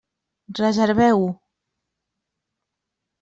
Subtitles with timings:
[0.61, 1.27] Reserveu-ho.